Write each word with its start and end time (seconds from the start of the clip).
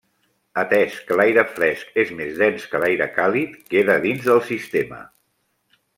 Atès 0.61 0.95
que 1.09 1.17
l'aire 1.19 1.43
fresc 1.57 2.01
és 2.05 2.15
més 2.21 2.33
dens 2.41 2.65
que 2.71 2.81
l'aire 2.85 3.09
càlid 3.19 3.55
queda 3.75 3.99
dins 4.07 4.27
del 4.31 4.43
sistema. 4.49 5.03